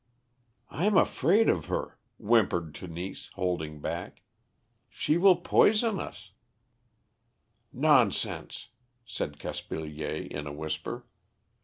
"I'm 0.71 0.97
afraid 0.97 1.47
of 1.47 1.67
her," 1.67 1.99
whimpered 2.17 2.73
Tenise, 2.73 3.29
holding 3.35 3.81
back. 3.81 4.23
"She 4.89 5.15
will 5.15 5.35
poison 5.35 5.99
us." 5.99 6.31
"Nonsense," 7.71 8.69
said 9.05 9.37
Caspilier, 9.37 10.25
in 10.25 10.47
a 10.47 10.51
whisper. 10.51 11.05